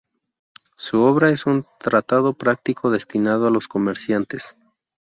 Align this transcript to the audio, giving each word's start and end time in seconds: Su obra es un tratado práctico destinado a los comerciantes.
Su 0.75 1.01
obra 1.01 1.29
es 1.29 1.45
un 1.45 1.63
tratado 1.79 2.33
práctico 2.33 2.89
destinado 2.89 3.45
a 3.45 3.51
los 3.51 3.67
comerciantes. 3.67 4.57